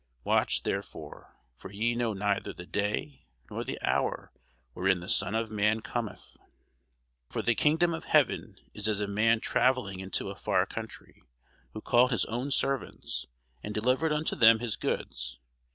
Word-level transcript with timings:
Watch 0.23 0.63
therefore, 0.63 1.37
for 1.59 1.71
ye 1.71 1.93
know 1.93 2.13
neither 2.13 2.53
the 2.53 2.65
day 2.65 3.27
nor 3.51 3.63
the 3.63 3.79
hour 3.83 4.33
wherein 4.73 4.99
the 4.99 5.07
Son 5.07 5.35
of 5.35 5.51
man 5.51 5.81
cometh. 5.81 6.21
[Sidenote: 6.21 6.33
St. 6.33 6.41
Matthew 6.41 7.31
25] 7.31 7.33
For 7.33 7.41
the 7.43 7.63
kingdom 7.63 7.93
of 7.93 8.03
heaven 8.05 8.55
is 8.73 8.87
as 8.87 8.99
a 8.99 9.05
man 9.05 9.39
travelling 9.41 9.99
into 9.99 10.31
a 10.31 10.35
far 10.35 10.65
country, 10.65 11.21
who 11.73 11.81
called 11.81 12.09
his 12.09 12.25
own 12.25 12.49
servants, 12.49 13.27
and 13.61 13.75
delivered 13.75 14.11
unto 14.11 14.35
them 14.35 14.57
his 14.57 14.75
goods. 14.75 15.37